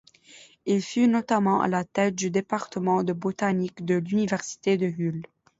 Il 0.65 0.81
fut 0.81 1.07
notamment 1.07 1.61
à 1.61 1.67
la 1.67 1.83
tête 1.85 2.15
du 2.15 2.31
département 2.31 3.03
de 3.03 3.13
botanique 3.13 3.85
de 3.85 3.97
l'Université 3.97 4.75
de 4.75 4.87
Hull. 4.87 5.21